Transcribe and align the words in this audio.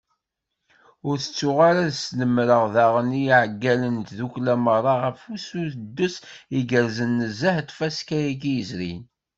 Ur 1.07 1.15
tettuɣ 1.23 1.57
ara 1.69 1.81
ad 1.85 1.93
snemreɣ 2.03 2.63
daɣen 2.75 3.09
iɛeggalen 3.23 3.93
n 3.99 4.03
tddukkla 4.07 4.55
meṛṛa 4.65 4.95
ɣef 5.03 5.19
usuddes 5.33 6.15
igerrzen 6.57 7.11
nezzeh 7.19 7.57
n 7.61 7.65
tfaska-agi 7.69 8.53
yezrin. 8.57 9.03